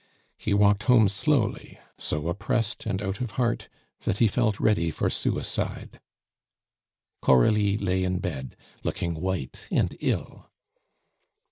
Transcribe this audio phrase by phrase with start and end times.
[0.35, 3.69] He walked home slowly, so oppressed and out of heart
[3.99, 5.99] that he felt ready for suicide.
[7.21, 10.49] Coralie lay in bed, looking white and ill.